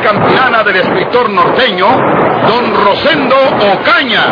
[0.00, 3.36] Campilana del escritor norteño, don Rosendo
[3.72, 4.24] Ocaña.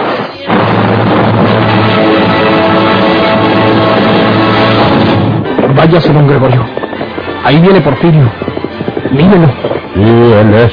[5.74, 6.64] Váyase, don Gregorio.
[7.44, 8.30] Ahí viene Porfirio.
[9.10, 9.48] Mírelo.
[9.94, 10.72] Sí, él es.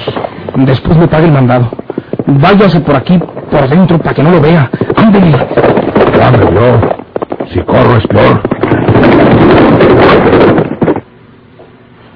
[0.56, 1.70] Después me pague el mandado.
[2.26, 3.20] Váyase por aquí,
[3.52, 4.70] por dentro, para que no lo vea.
[4.96, 5.38] Ándele.
[6.18, 6.80] Dame yo.
[7.52, 8.42] Si corro es peor.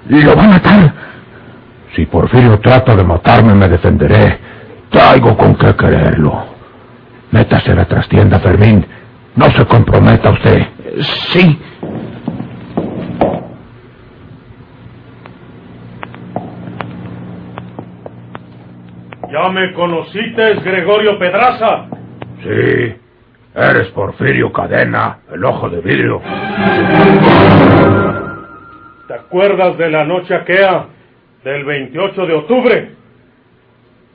[0.07, 0.94] Lo va a matar.
[1.96, 2.05] Si
[2.38, 4.38] Porfirio trata de matarme, me defenderé.
[4.91, 6.46] Traigo con qué quererlo.
[7.32, 8.85] Métase a la trastienda, Fermín.
[9.35, 10.68] No se comprometa usted.
[11.02, 11.60] Sí.
[19.32, 21.88] ¿Ya me conociste, Gregorio Pedraza?
[22.44, 22.96] Sí.
[23.55, 26.22] Eres Porfirio Cadena, el ojo de vidrio.
[29.07, 30.96] ¿Te acuerdas de la noche aquella
[31.43, 32.91] del 28 de octubre?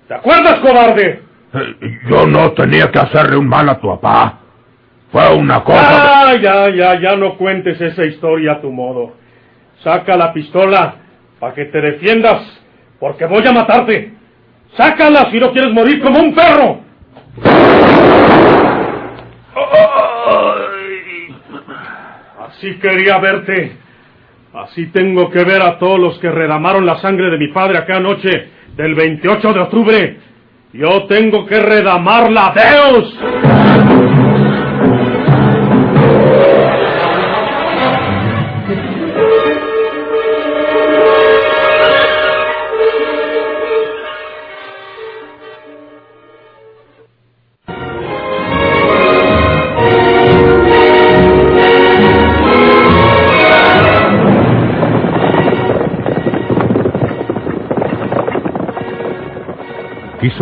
[0.09, 1.23] ¿Te acuerdas, cobarde?
[1.55, 4.39] Eh, Yo no tenía que hacerle un mal a tu papá.
[5.11, 6.29] Fue una cosa...
[6.31, 9.15] Ah, ya, ya, ya no cuentes esa historia a tu modo.
[9.83, 10.95] Saca la pistola
[11.39, 12.41] para que te defiendas,
[12.99, 14.15] porque voy a matarte.
[14.77, 16.81] Sácala si no quieres morir como un perro.
[22.39, 23.77] Así quería verte.
[24.55, 28.01] Así tengo que ver a todos los que redamaron la sangre de mi padre aquella
[28.01, 30.17] noche del 28 de octubre.
[30.75, 33.19] Yo tengo que redamarla, Deus.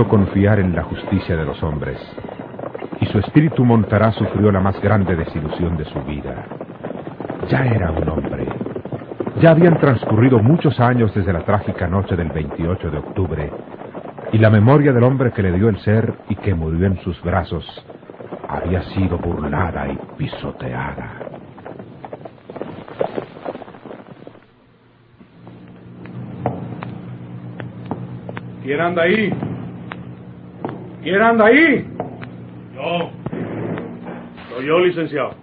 [0.09, 1.99] Confiar en la justicia de los hombres,
[3.01, 6.47] y su espíritu montará sufrió la más grande desilusión de su vida.
[7.49, 8.47] Ya era un hombre.
[9.41, 13.53] Ya habían transcurrido muchos años desde la trágica noche del 28 de octubre,
[14.33, 17.21] y la memoria del hombre que le dio el ser y que murió en sus
[17.23, 17.65] brazos
[18.49, 21.13] había sido burlada y pisoteada.
[28.63, 29.50] ¿Quién anda ahí?
[31.03, 31.87] ¿Quién anda ahí?
[32.75, 33.11] Yo.
[34.51, 35.35] Soy yo, licenciado.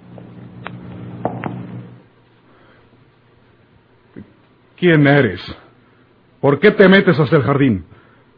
[4.77, 5.41] ¿Quién eres?
[6.39, 7.85] ¿Por qué te metes hasta el jardín?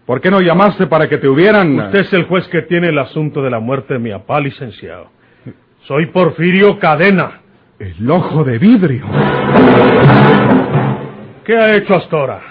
[0.06, 1.78] ¿Por qué no llamaste para que te hubieran...
[1.78, 5.12] Usted es el juez que tiene el asunto de la muerte de mi papá, licenciado.
[5.82, 7.42] Soy Porfirio Cadena.
[7.78, 9.06] El ojo de vidrio.
[11.44, 12.42] ¿Qué ha hecho hasta ahora?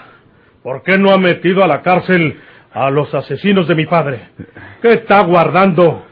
[0.63, 2.39] ¿Por qué no ha metido a la cárcel
[2.73, 4.29] a los asesinos de mi padre?
[4.81, 6.05] ¿Qué está guardando?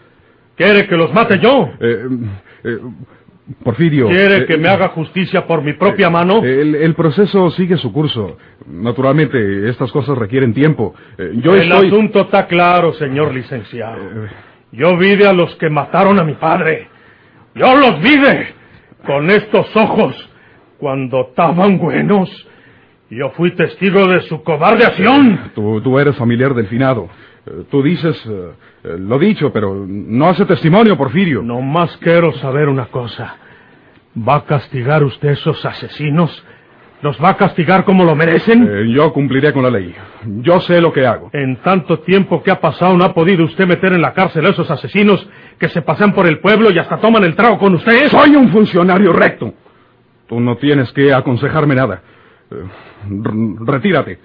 [0.55, 1.69] ¿Quiere que los mate yo?
[1.79, 2.05] Eh,
[2.63, 2.77] eh,
[3.63, 4.07] Porfirio.
[4.07, 6.43] ¿Quiere eh, que me haga justicia por mi propia mano?
[6.43, 8.37] El, el proceso sigue su curso.
[8.65, 10.93] Naturalmente, estas cosas requieren tiempo.
[11.17, 11.87] Eh, yo el estoy...
[11.87, 14.27] asunto está claro, señor licenciado.
[14.71, 16.89] Yo vi a los que mataron a mi padre.
[17.55, 18.17] Yo los vi
[19.05, 20.29] con estos ojos
[20.77, 22.29] cuando estaban buenos.
[23.09, 25.51] Yo fui testigo de su cobarde acción.
[25.55, 27.07] Tú, tú eres familiar del finado.
[27.45, 28.51] Eh, Tú dices eh,
[28.83, 31.41] eh, lo dicho, pero no hace testimonio, Porfirio.
[31.41, 33.37] No más quiero saber una cosa.
[34.17, 36.43] ¿Va a castigar usted esos asesinos?
[37.01, 38.67] ¿Los va a castigar como lo merecen?
[38.67, 39.93] Eh, yo cumpliré con la ley.
[40.41, 41.29] Yo sé lo que hago.
[41.31, 44.49] En tanto tiempo que ha pasado, ¿no ha podido usted meter en la cárcel a
[44.49, 45.25] esos asesinos
[45.59, 48.07] que se pasean por el pueblo y hasta toman el trago con usted?
[48.09, 49.53] Soy un funcionario recto.
[50.27, 52.01] Tú no tienes que aconsejarme nada.
[52.51, 52.63] Eh,
[53.65, 54.19] retírate.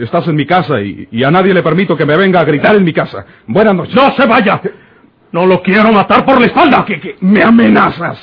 [0.00, 2.74] Estás en mi casa y, y a nadie le permito que me venga a gritar
[2.74, 3.26] en mi casa.
[3.46, 3.94] Buenas noches.
[3.94, 4.60] ¡No se vaya!
[5.32, 6.84] ¡No lo quiero matar por la espalda!
[6.86, 7.16] ¿Qué, qué?
[7.20, 8.18] ¿Me amenazas?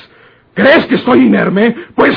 [0.54, 1.74] ¿Crees que estoy inerme?
[1.94, 2.16] Pues...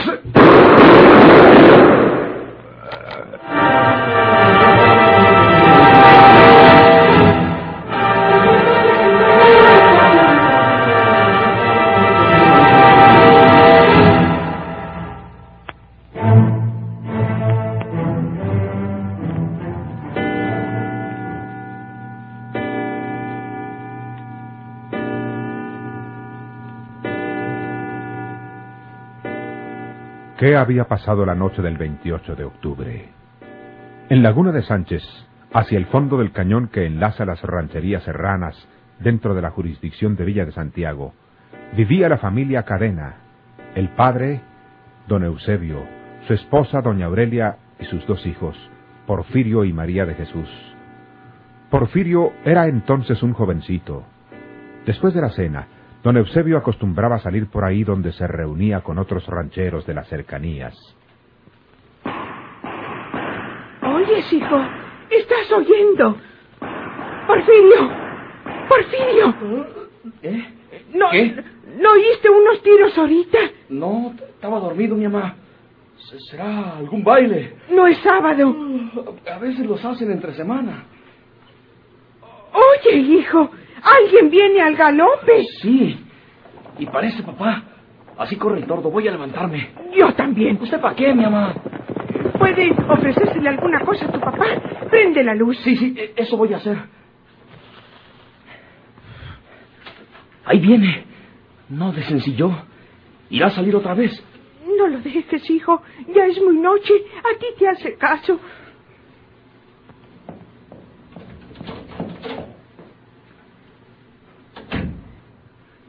[30.37, 33.07] ¿Qué había pasado la noche del 28 de octubre?
[34.09, 35.01] En Laguna de Sánchez,
[35.53, 38.53] hacia el fondo del cañón que enlaza las rancherías serranas
[38.99, 41.13] dentro de la jurisdicción de Villa de Santiago,
[41.77, 43.15] vivía la familia Cadena,
[43.75, 44.41] el padre,
[45.07, 45.85] don Eusebio,
[46.27, 48.57] su esposa, doña Aurelia, y sus dos hijos,
[49.07, 50.49] Porfirio y María de Jesús.
[51.69, 54.03] Porfirio era entonces un jovencito.
[54.85, 55.67] Después de la cena,
[56.05, 60.75] don Eusebio acostumbraba salir por ahí donde se reunía con otros rancheros de las cercanías.
[63.81, 64.57] Oyes, hijo,
[65.09, 66.15] estás oyendo.
[67.25, 67.89] Porfirio,
[68.69, 69.35] Porfirio.
[70.21, 70.53] ¿Eh?
[70.93, 71.43] ¿No, ¿Qué?
[71.79, 73.39] ¿No oíste unos tiros ahorita?
[73.69, 75.35] No, estaba dormido, mi mamá.
[75.97, 77.55] Se- ¿Será algún baile?
[77.71, 78.55] No es sábado.
[79.33, 80.83] A veces los hacen entre semana.
[82.53, 83.49] Oye, hijo,
[83.81, 85.45] alguien viene al galope.
[85.61, 85.99] Sí.
[86.79, 87.63] Y parece, papá.
[88.17, 88.89] Así corre el tordo.
[88.89, 89.69] Voy a levantarme.
[89.95, 90.57] Yo también.
[90.61, 91.53] ¿Usted para qué, mi mamá?
[92.39, 94.45] ¿Puede ofrecérsele alguna cosa a tu papá?
[94.89, 95.57] Prende la luz.
[95.59, 96.77] Sí, sí, e- eso voy a hacer.
[100.45, 101.05] Ahí viene.
[101.69, 102.51] No desencilló.
[103.29, 104.23] Irá a salir otra vez.
[104.77, 105.81] No lo dejes, hijo.
[106.13, 106.93] Ya es muy noche.
[107.19, 108.39] A ti te hace caso.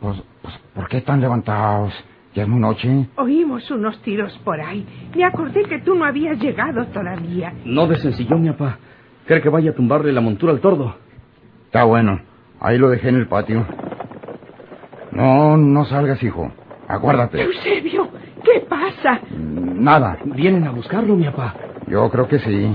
[0.01, 0.55] Pues, pues,
[0.87, 1.93] ¿por qué están levantados?
[2.33, 3.09] Ya es muy noche.
[3.17, 4.87] Oímos unos tiros por ahí.
[5.17, 7.53] Me acordé que tú no habías llegado todavía.
[7.65, 8.79] No desencilló, mi papá.
[9.27, 10.95] ¿Cree que vaya a tumbarle la montura al tordo?
[11.65, 12.21] Está bueno.
[12.61, 13.67] Ahí lo dejé en el patio.
[15.11, 16.53] No, no salgas, hijo.
[16.87, 17.43] Aguárdate.
[17.43, 18.09] Eusebio,
[18.45, 19.21] ¿qué pasa?
[19.37, 20.19] Nada.
[20.25, 21.53] Vienen a buscarlo, mi papá.
[21.89, 22.71] Yo creo que sí.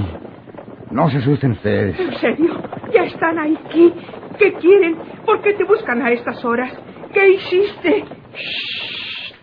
[0.92, 1.98] No se asusten ustedes.
[1.98, 2.62] Eusebio,
[2.94, 3.94] ya están aquí.
[4.38, 4.98] ¿Qué quieren?
[5.26, 6.74] ¿Por qué te buscan a estas horas?
[7.14, 8.06] ¿Qué hiciste?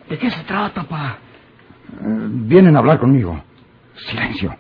[0.09, 1.19] ¿De qué se trata, papá?
[1.93, 3.43] Eh, Vienen a hablar conmigo.
[4.09, 4.57] Silencio.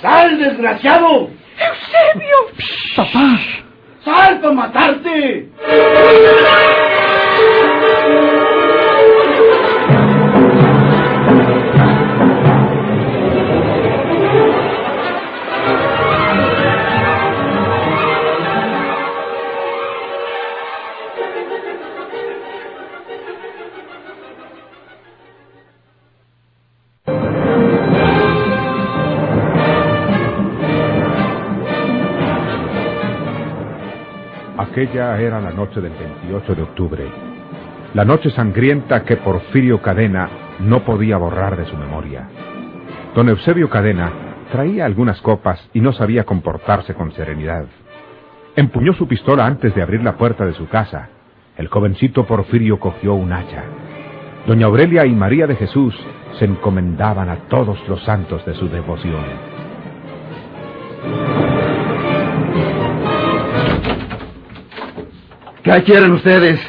[0.00, 1.28] ¡Sal, desgraciado!
[1.58, 2.36] ¡Eusebio!
[2.96, 3.38] ¡Papá!
[4.04, 5.48] ¡Sal para matarte!
[34.70, 37.04] Aquella era la noche del 28 de octubre,
[37.92, 40.28] la noche sangrienta que Porfirio Cadena
[40.60, 42.28] no podía borrar de su memoria.
[43.16, 44.12] Don Eusebio Cadena
[44.52, 47.64] traía algunas copas y no sabía comportarse con serenidad.
[48.54, 51.08] Empuñó su pistola antes de abrir la puerta de su casa.
[51.56, 53.64] El jovencito Porfirio cogió un hacha.
[54.46, 55.98] Doña Aurelia y María de Jesús
[56.38, 59.24] se encomendaban a todos los santos de su devoción.
[65.72, 66.60] ¿Qué quieren ustedes?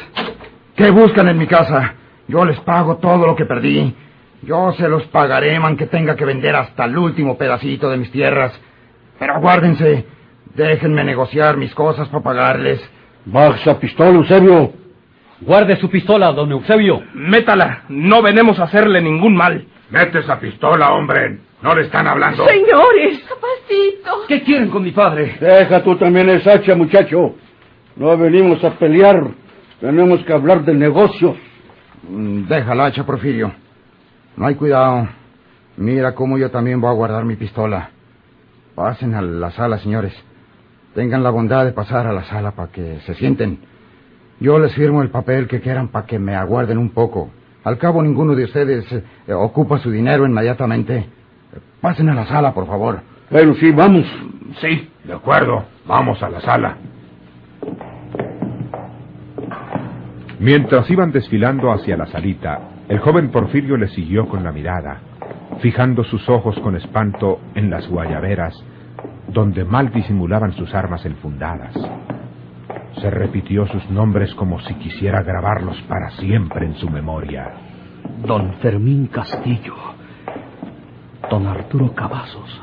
[0.76, 1.94] ¿Qué buscan en mi casa?
[2.28, 3.92] Yo les pago todo lo que perdí.
[4.42, 8.12] Yo se los pagaré, man, que tenga que vender hasta el último pedacito de mis
[8.12, 8.52] tierras.
[9.18, 10.06] Pero aguárdense.
[10.54, 12.80] Déjenme negociar mis cosas para pagarles.
[13.24, 14.72] Baja esa pistola, Eusebio.
[15.40, 17.02] Guarde su pistola, don Eusebio.
[17.12, 17.82] Métala.
[17.88, 19.66] No venimos a hacerle ningún mal.
[19.90, 21.40] Mete esa pistola, hombre.
[21.60, 22.46] No le están hablando.
[22.46, 24.26] Señores, Papacito.
[24.28, 25.38] ¿Qué quieren con mi padre?
[25.40, 27.34] Deja tú también esa hacha, muchacho.
[27.96, 29.28] No venimos a pelear.
[29.80, 31.36] Tenemos que hablar del negocio.
[32.08, 33.52] Mm, Deja la hacha, Porfirio.
[34.36, 35.08] No hay cuidado.
[35.76, 37.90] Mira cómo yo también voy a guardar mi pistola.
[38.74, 40.14] Pasen a la sala, señores.
[40.94, 43.58] Tengan la bondad de pasar a la sala para que se sienten.
[44.40, 47.30] Yo les firmo el papel que quieran para que me aguarden un poco.
[47.64, 51.06] Al cabo, ninguno de ustedes eh, ocupa su dinero inmediatamente.
[51.80, 53.00] Pasen a la sala, por favor.
[53.30, 54.04] Pero sí, vamos.
[54.60, 55.64] Sí, de acuerdo.
[55.86, 56.76] Vamos a la sala.
[60.42, 62.58] Mientras iban desfilando hacia la salita,
[62.88, 64.98] el joven Porfirio le siguió con la mirada,
[65.60, 68.52] fijando sus ojos con espanto en las guayaberas,
[69.28, 71.72] donde mal disimulaban sus armas enfundadas.
[73.00, 77.48] Se repitió sus nombres como si quisiera grabarlos para siempre en su memoria.
[78.26, 79.76] Don Fermín Castillo.
[81.30, 82.60] Don Arturo Cavazos.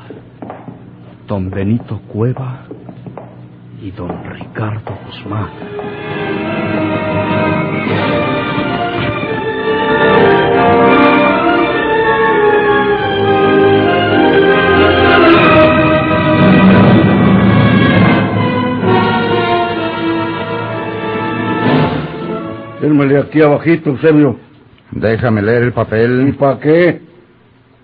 [1.26, 2.66] Don Benito Cueva.
[3.80, 6.19] Y don Ricardo Guzmán.
[22.80, 24.36] Fírmale aquí abajito, Eusebio.
[24.90, 26.34] Déjame leer el ¿Y papel.
[26.38, 27.00] para qué?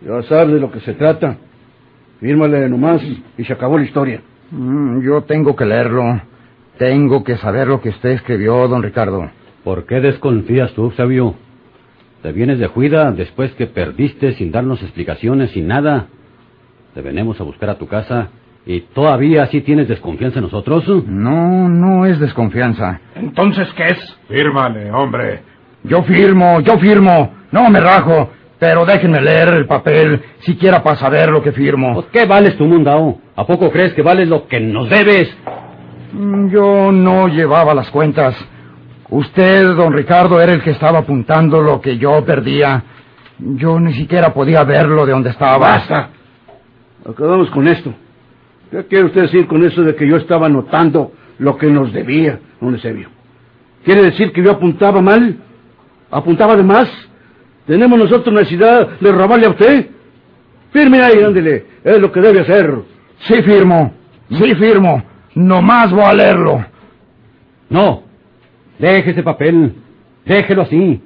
[0.04, 1.36] Ya sabes de lo que se trata.
[2.20, 3.02] Fírmale nomás
[3.36, 4.20] y se acabó la historia.
[4.50, 6.20] Mm, Yo tengo que leerlo.
[6.78, 9.30] Tengo que saber lo que usted escribió, don Ricardo.
[9.66, 11.34] ¿Por qué desconfías tú, Sabio?
[12.22, 16.06] Te vienes de Juida después que perdiste sin darnos explicaciones, sin nada.
[16.94, 18.28] Te venimos a buscar a tu casa
[18.64, 20.84] y todavía sí tienes desconfianza en nosotros.
[21.08, 23.00] No, no es desconfianza.
[23.16, 24.16] Entonces, ¿qué es?
[24.28, 25.40] Fírmale, hombre.
[25.82, 27.34] Yo firmo, yo firmo.
[27.50, 28.30] No me rajo.
[28.60, 31.92] Pero déjenme leer el papel, siquiera para saber lo que firmo.
[31.94, 33.18] Pues, ¿Qué vales tu mundao?
[33.34, 35.36] ¿A poco crees que vales lo que nos debes?
[36.12, 38.36] Mm, Yo no llevaba las cuentas.
[39.08, 42.82] Usted, don Ricardo, era el que estaba apuntando lo que yo perdía.
[43.38, 45.58] Yo ni siquiera podía verlo de donde estaba.
[45.58, 46.10] Basta.
[47.08, 47.94] Acabamos con esto.
[48.70, 52.40] ¿Qué quiere usted decir con eso de que yo estaba anotando lo que nos debía,
[52.60, 53.08] don Eusebio?
[53.84, 55.36] ¿Quiere decir que yo apuntaba mal?
[56.10, 56.88] ¿Apuntaba de más?
[57.66, 59.90] ¿Tenemos nosotros necesidad de robarle a usted?
[60.72, 61.66] Firme ahí, ándele.
[61.84, 62.74] Es lo que debe hacer.
[63.20, 63.94] Sí firmo,
[64.30, 65.02] sí firmo.
[65.34, 66.64] Nomás voy a leerlo.
[67.68, 68.05] No.
[68.78, 69.74] Deje ese papel.
[70.24, 71.02] Déjelo así.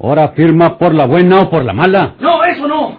[0.00, 2.14] Ahora firma por la buena o por la mala.
[2.20, 2.98] No, eso no.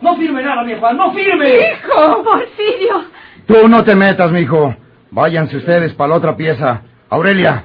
[0.00, 1.48] No firme nada, mi Juan, no firme.
[1.48, 2.24] ¡Hijo!
[2.24, 3.04] ¡Porfirio!
[3.46, 4.74] Tú no te metas, mijo.
[5.10, 6.82] Váyanse ustedes para la otra pieza.
[7.10, 7.64] Aurelia,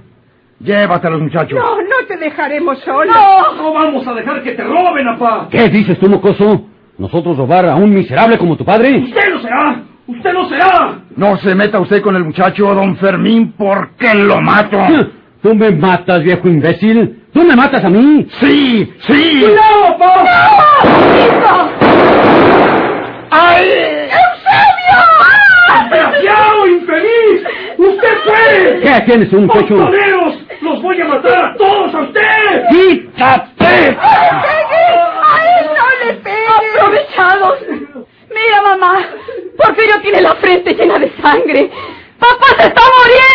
[0.60, 1.58] llévate a los muchachos.
[1.58, 3.12] No, no te dejaremos solo.
[3.56, 5.48] No vamos a dejar que te roben, apá.
[5.50, 6.65] ¿Qué dices tú, mocoso?
[6.98, 8.98] ¿Nosotros robar a un miserable como tu padre?
[8.98, 9.82] Usted no será.
[10.08, 11.00] Usted no será.
[11.15, 14.77] No se meta usted con el muchacho, don Fermín, porque lo mato.
[15.41, 17.24] Tú me matas, viejo imbécil.
[17.34, 18.27] Tú me matas a mí.
[18.39, 19.39] Sí, sí.
[19.41, 20.25] ¡Cuidado, apá!
[23.29, 23.65] ¡Ay!
[25.89, 27.41] ¡Desgraciado, infeliz!
[27.77, 28.79] ¡Usted fue!
[28.82, 29.75] ¿Qué tienes, un pecho?
[29.75, 30.36] ¡Montoneros!
[30.62, 32.65] ¡Los voy a matar a todos a usted!
[32.72, 33.98] ¡Quítate!
[34.01, 36.50] ¡Ay, no le pegues!
[36.75, 37.60] ¡Aprovechados!
[38.29, 39.00] Mira, mamá.
[39.58, 41.70] Porfirio tiene la frente llena de sangre.
[42.20, 43.26] ¡Papá se está muriendo!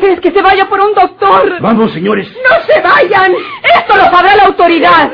[0.00, 1.60] Ustedes que se vaya por un doctor.
[1.60, 2.26] Vamos, señores.
[2.42, 3.34] ¡No se vayan!
[3.62, 5.12] ¡Esto lo sabrá la autoridad!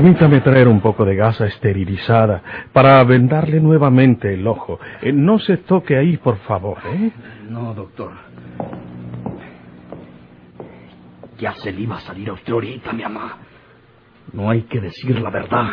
[0.00, 2.42] Permítame traer un poco de gasa esterilizada
[2.72, 4.80] para vendarle nuevamente el ojo.
[5.02, 7.10] Eh, no se toque ahí, por favor, ¿eh?
[7.50, 8.12] No, doctor.
[11.38, 13.36] Ya se le iba a salir a usted ahorita, mi mamá.
[14.32, 15.68] No hay que decir la verdad.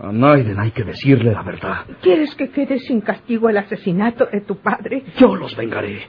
[0.00, 1.86] A Naiden hay que decirle la verdad.
[2.00, 5.04] ¿Quieres que quede sin castigo el asesinato de tu padre?
[5.16, 6.08] Yo los vengaré.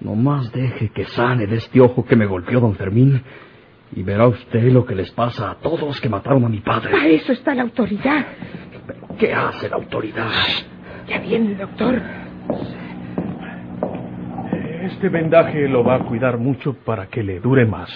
[0.00, 3.22] Nomás deje que sane de este ojo que me golpeó don Fermín
[3.94, 6.80] y verá usted lo que les pasa a todos los que mataron a mi Para
[6.82, 7.14] padre.
[7.16, 8.26] eso está la autoridad.
[9.18, 10.30] ¿Qué hace la autoridad?
[11.06, 12.00] Ya viene el doctor.
[14.82, 17.88] Este vendaje lo va a cuidar mucho para que le dure más.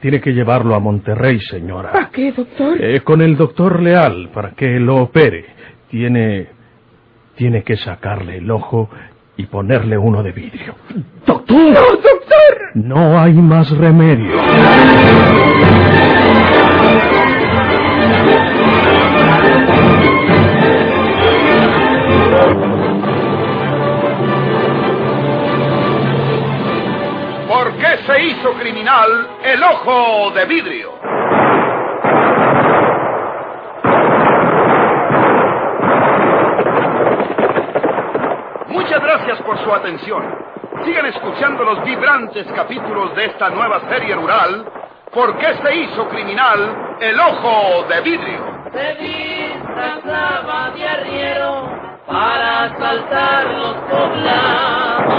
[0.00, 1.92] Tiene que llevarlo a Monterrey, señora.
[1.92, 2.82] ¿Para qué, doctor?
[2.82, 5.46] Eh, con el doctor Leal para que lo opere.
[5.90, 6.48] Tiene.
[7.36, 8.88] Tiene que sacarle el ojo
[9.36, 10.74] y ponerle uno de vidrio.
[11.26, 11.56] ¡Doctor!
[11.72, 12.23] ¡No, doctor!
[12.74, 14.36] No hay más remedio.
[27.46, 30.90] ¿Por qué se hizo criminal el ojo de vidrio?
[38.66, 40.43] Muchas gracias por su atención.
[40.84, 44.64] Sigan escuchando los vibrantes capítulos de esta nueva serie rural,
[45.14, 48.42] ¿Por qué se este hizo criminal el ojo de vidrio?
[48.72, 51.70] Se disfrazaba de arriero
[52.04, 55.14] para asaltar los poblados,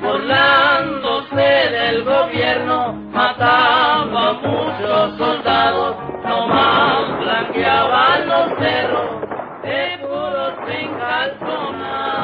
[0.00, 9.20] volándose del gobierno mataba a muchos soldados, nomás blanqueaban los cerros
[9.64, 12.17] de puros encalzonados.